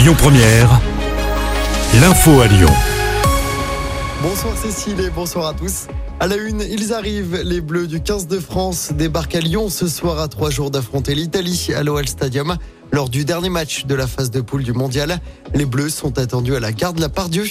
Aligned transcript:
Lyon 0.00 0.14
Première, 0.16 0.80
l'info 2.00 2.40
à 2.40 2.46
Lyon. 2.46 2.70
Bonsoir 4.22 4.56
Cécile 4.56 4.98
et 4.98 5.10
bonsoir 5.10 5.48
à 5.48 5.52
tous. 5.52 5.88
À 6.20 6.26
la 6.26 6.36
une, 6.36 6.62
ils 6.62 6.94
arrivent. 6.94 7.42
Les 7.44 7.60
Bleus 7.60 7.86
du 7.86 8.00
15 8.00 8.26
de 8.26 8.38
France 8.38 8.92
débarquent 8.94 9.34
à 9.34 9.40
Lyon 9.40 9.68
ce 9.68 9.86
soir 9.88 10.18
à 10.18 10.28
trois 10.28 10.48
jours 10.48 10.70
d'affronter 10.70 11.14
l'Italie 11.14 11.68
à 11.76 11.82
l'OL 11.82 12.08
Stadium. 12.08 12.56
Lors 12.92 13.08
du 13.08 13.24
dernier 13.24 13.50
match 13.50 13.86
de 13.86 13.94
la 13.94 14.06
phase 14.06 14.30
de 14.30 14.40
poule 14.40 14.64
du 14.64 14.72
mondial, 14.72 15.20
les 15.54 15.64
Bleus 15.64 15.90
sont 15.90 16.18
attendus 16.18 16.56
à 16.56 16.60
la 16.60 16.72
gare 16.72 16.92
de 16.92 17.00
la 17.00 17.08
Pardieu. 17.08 17.44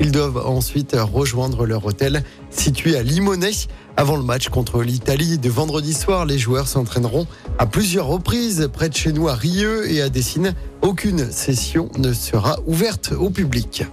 Ils 0.00 0.10
doivent 0.10 0.38
ensuite 0.38 0.96
rejoindre 0.98 1.66
leur 1.66 1.84
hôtel 1.84 2.22
situé 2.50 2.96
à 2.96 3.02
Limonest. 3.02 3.68
Avant 3.98 4.16
le 4.16 4.22
match 4.22 4.48
contre 4.48 4.82
l'Italie 4.82 5.38
de 5.38 5.50
vendredi 5.50 5.92
soir, 5.92 6.24
les 6.24 6.38
joueurs 6.38 6.68
s'entraîneront 6.68 7.26
à 7.58 7.66
plusieurs 7.66 8.06
reprises 8.06 8.68
près 8.72 8.88
de 8.88 8.94
chez 8.94 9.12
nous 9.12 9.28
à 9.28 9.34
Rieux 9.34 9.90
et 9.90 10.00
à 10.00 10.08
Dessines. 10.08 10.54
Aucune 10.82 11.30
session 11.30 11.90
ne 11.98 12.12
sera 12.12 12.58
ouverte 12.66 13.12
au 13.18 13.30
public. 13.30 13.84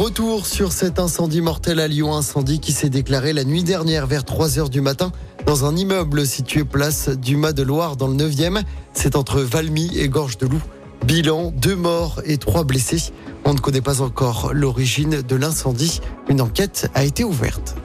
Retour 0.00 0.46
sur 0.46 0.72
cet 0.72 0.98
incendie 0.98 1.42
mortel 1.42 1.78
à 1.78 1.86
Lyon, 1.86 2.14
incendie 2.14 2.58
qui 2.58 2.72
s'est 2.72 2.88
déclaré 2.88 3.34
la 3.34 3.44
nuit 3.44 3.62
dernière 3.62 4.06
vers 4.06 4.24
3 4.24 4.58
heures 4.58 4.70
du 4.70 4.80
matin 4.80 5.12
dans 5.44 5.66
un 5.66 5.76
immeuble 5.76 6.26
situé 6.26 6.64
place 6.64 7.10
du 7.10 7.36
Mas 7.36 7.52
de 7.52 7.62
Loire 7.62 7.96
dans 7.96 8.06
le 8.06 8.14
9e. 8.14 8.62
C'est 8.94 9.14
entre 9.14 9.42
Valmy 9.42 9.90
et 9.98 10.08
Gorge 10.08 10.38
de 10.38 10.46
Loup. 10.46 10.62
Bilan, 11.04 11.52
deux 11.54 11.76
morts 11.76 12.22
et 12.24 12.38
trois 12.38 12.64
blessés. 12.64 13.12
On 13.44 13.52
ne 13.52 13.58
connaît 13.58 13.82
pas 13.82 14.00
encore 14.00 14.52
l'origine 14.54 15.20
de 15.20 15.36
l'incendie. 15.36 16.00
Une 16.30 16.40
enquête 16.40 16.90
a 16.94 17.04
été 17.04 17.22
ouverte. 17.22 17.76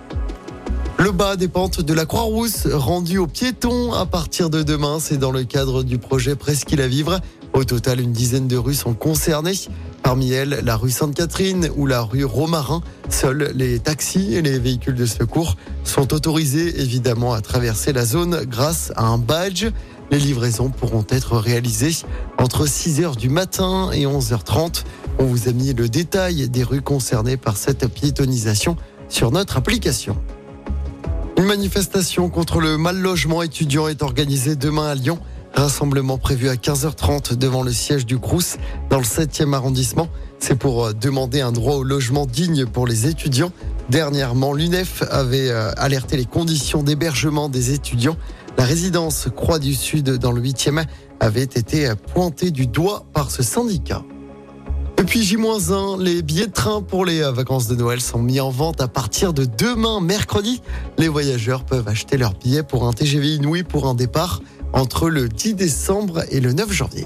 Le 0.97 1.11
bas 1.11 1.35
des 1.35 1.49
pentes 1.49 1.81
de 1.81 1.93
la 1.93 2.05
Croix-Rousse 2.05 2.65
rendu 2.71 3.17
aux 3.17 3.27
piétons 3.27 3.91
à 3.91 4.05
partir 4.05 4.49
de 4.49 4.63
demain. 4.63 4.99
C'est 5.01 5.17
dans 5.17 5.31
le 5.31 5.43
cadre 5.43 5.83
du 5.83 5.97
projet 5.97 6.37
Presqu'île 6.37 6.79
à 6.79 6.87
vivre. 6.87 7.19
Au 7.51 7.65
total, 7.65 7.99
une 7.99 8.13
dizaine 8.13 8.47
de 8.47 8.55
rues 8.55 8.73
sont 8.73 8.93
concernées. 8.93 9.57
Parmi 10.05 10.33
elles, 10.33 10.61
la 10.63 10.77
rue 10.77 10.91
Sainte-Catherine 10.91 11.67
ou 11.75 11.87
la 11.87 12.03
rue 12.03 12.25
Romarin. 12.25 12.83
Seuls 13.09 13.51
les 13.55 13.79
taxis 13.79 14.35
et 14.35 14.43
les 14.43 14.59
véhicules 14.59 14.93
de 14.93 15.07
secours 15.07 15.55
sont 15.83 16.13
autorisés 16.13 16.79
évidemment 16.79 17.33
à 17.33 17.41
traverser 17.41 17.91
la 17.91 18.05
zone 18.05 18.43
grâce 18.45 18.93
à 18.97 19.05
un 19.05 19.17
badge. 19.17 19.65
Les 20.11 20.19
livraisons 20.19 20.69
pourront 20.69 21.07
être 21.09 21.37
réalisées 21.37 22.05
entre 22.37 22.67
6h 22.67 23.17
du 23.17 23.29
matin 23.29 23.89
et 23.93 24.05
11h30. 24.05 24.83
On 25.17 25.23
vous 25.23 25.49
a 25.49 25.53
mis 25.53 25.73
le 25.73 25.89
détail 25.89 26.49
des 26.49 26.63
rues 26.63 26.83
concernées 26.83 27.35
par 27.35 27.57
cette 27.57 27.87
piétonisation 27.87 28.77
sur 29.09 29.31
notre 29.31 29.57
application. 29.57 30.15
Une 31.39 31.45
manifestation 31.45 32.29
contre 32.29 32.59
le 32.59 32.77
mal 32.77 32.99
logement 32.99 33.41
étudiant 33.41 33.87
est 33.87 34.03
organisée 34.03 34.55
demain 34.55 34.85
à 34.85 34.93
Lyon. 34.93 35.17
Rassemblement 35.55 36.17
prévu 36.17 36.49
à 36.49 36.55
15h30 36.55 37.35
devant 37.35 37.63
le 37.63 37.71
siège 37.71 38.05
du 38.05 38.19
Crous 38.19 38.57
dans 38.89 38.97
le 38.97 39.03
7e 39.03 39.53
arrondissement. 39.53 40.09
C'est 40.39 40.55
pour 40.55 40.85
euh, 40.85 40.93
demander 40.93 41.39
un 41.41 41.53
droit 41.53 41.75
au 41.75 41.83
logement 41.83 42.25
digne 42.25 42.65
pour 42.65 42.85
les 42.85 43.07
étudiants. 43.07 43.51
Dernièrement, 43.89 44.53
l'UNEF 44.53 45.03
avait 45.09 45.49
euh, 45.49 45.71
alerté 45.77 46.17
les 46.17 46.25
conditions 46.25 46.83
d'hébergement 46.83 47.47
des 47.47 47.71
étudiants. 47.73 48.17
La 48.57 48.65
résidence 48.65 49.27
Croix 49.33 49.59
du 49.59 49.73
Sud 49.73 50.09
dans 50.09 50.33
le 50.33 50.41
8e 50.41 50.83
avait 51.21 51.43
été 51.43 51.89
pointée 52.13 52.51
du 52.51 52.67
doigt 52.67 53.05
par 53.13 53.31
ce 53.31 53.41
syndicat. 53.41 54.03
Depuis 54.97 55.23
J-1, 55.23 56.01
les 56.01 56.21
billets 56.21 56.47
de 56.47 56.51
train 56.51 56.81
pour 56.81 57.05
les 57.05 57.21
euh, 57.21 57.31
vacances 57.31 57.67
de 57.67 57.75
Noël 57.75 58.01
sont 58.01 58.19
mis 58.19 58.39
en 58.39 58.49
vente 58.49 58.81
à 58.81 58.87
partir 58.87 59.33
de 59.33 59.45
demain, 59.45 60.01
mercredi. 60.01 60.61
Les 60.97 61.07
voyageurs 61.07 61.63
peuvent 61.63 61.87
acheter 61.87 62.17
leurs 62.17 62.33
billets 62.33 62.63
pour 62.63 62.87
un 62.87 62.91
TGV 62.91 63.35
Inouï 63.35 63.63
pour 63.63 63.87
un 63.87 63.93
départ 63.93 64.41
entre 64.73 65.09
le 65.09 65.29
10 65.29 65.55
décembre 65.55 66.23
et 66.31 66.39
le 66.39 66.53
9 66.53 66.71
janvier. 66.71 67.05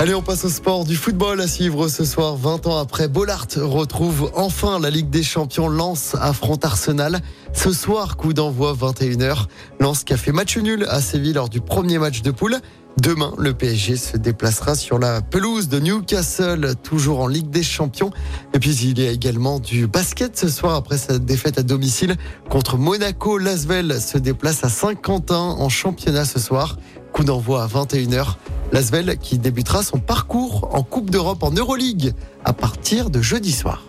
Allez, 0.00 0.14
on 0.14 0.22
passe 0.22 0.44
au 0.44 0.48
sport 0.48 0.84
du 0.84 0.94
football 0.94 1.40
à 1.40 1.48
suivre 1.48 1.88
ce 1.88 2.04
soir. 2.04 2.36
20 2.36 2.68
ans 2.68 2.78
après, 2.78 3.08
Bollard 3.08 3.48
retrouve 3.56 4.30
enfin 4.36 4.78
la 4.78 4.90
Ligue 4.90 5.10
des 5.10 5.24
Champions. 5.24 5.68
Lens 5.68 6.14
affronte 6.20 6.64
Arsenal. 6.64 7.18
Ce 7.52 7.72
soir, 7.72 8.16
coup 8.16 8.32
d'envoi 8.32 8.74
21h. 8.74 9.46
Lens 9.80 10.04
qui 10.04 10.12
a 10.12 10.16
fait 10.16 10.30
match 10.30 10.56
nul 10.56 10.86
à 10.88 11.00
Séville 11.00 11.32
lors 11.32 11.48
du 11.48 11.60
premier 11.60 11.98
match 11.98 12.22
de 12.22 12.30
poule. 12.30 12.58
Demain, 13.02 13.34
le 13.38 13.54
PSG 13.54 13.96
se 13.96 14.16
déplacera 14.16 14.76
sur 14.76 15.00
la 15.00 15.20
pelouse 15.20 15.68
de 15.68 15.80
Newcastle, 15.80 16.74
toujours 16.84 17.18
en 17.18 17.26
Ligue 17.26 17.50
des 17.50 17.64
Champions. 17.64 18.12
Et 18.54 18.60
puis, 18.60 18.76
il 18.76 19.00
y 19.00 19.06
a 19.08 19.10
également 19.10 19.58
du 19.58 19.88
basket 19.88 20.38
ce 20.38 20.46
soir 20.48 20.76
après 20.76 20.96
sa 20.96 21.18
défaite 21.18 21.58
à 21.58 21.64
domicile 21.64 22.14
contre 22.48 22.76
Monaco. 22.76 23.36
Lasvel 23.36 24.00
se 24.00 24.16
déplace 24.16 24.62
à 24.62 24.68
Saint-Quentin 24.68 25.56
en 25.58 25.68
championnat 25.68 26.24
ce 26.24 26.38
soir. 26.38 26.76
Coup 27.12 27.24
d'envoi 27.24 27.64
à 27.64 27.66
21h. 27.66 28.36
Lasvel 28.72 29.16
qui 29.20 29.38
débutera 29.38 29.82
son 29.82 29.98
parcours 29.98 30.68
en 30.72 30.82
Coupe 30.82 31.10
d'Europe 31.10 31.42
en 31.42 31.50
Euroleague 31.50 32.12
à 32.44 32.52
partir 32.52 33.10
de 33.10 33.22
jeudi 33.22 33.52
soir. 33.52 33.84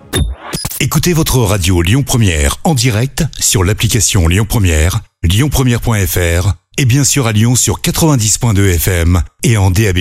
Écoutez 0.80 1.14
votre 1.14 1.40
radio 1.40 1.82
Lyon 1.82 2.04
Première 2.04 2.58
en 2.64 2.74
direct 2.74 3.24
sur 3.40 3.64
l'application 3.64 4.28
Lyon 4.28 4.46
Première, 4.48 5.02
lyonpremière.fr 5.24 6.54
et 6.78 6.86
bien 6.86 7.04
sûr 7.04 7.28
à 7.28 7.34
Lyon 7.34 7.56
sur 7.56 7.82
90.2 7.82 8.76
FM 8.76 9.22
et 9.44 9.58
en 9.58 9.72
DAB+. 9.72 9.98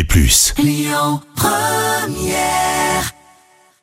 Lyon 0.59 1.21
Première 1.34 2.78